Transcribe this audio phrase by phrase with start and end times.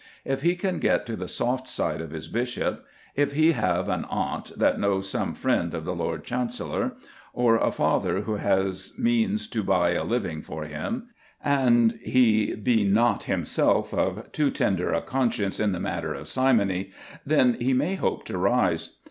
[0.25, 2.83] If he can get to the soft side of his bishop,
[3.15, 6.93] if he have an aunt that knows some friend of the Lord Chancellor,
[7.33, 11.09] or a father who has means to buy a living for him,
[11.45, 16.89] and he be not himself of too tender a conscience in the matter of simony,
[17.23, 18.95] then he may hope to rise.